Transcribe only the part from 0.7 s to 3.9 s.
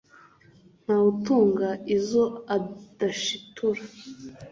Ntawe utunga izo adashitura.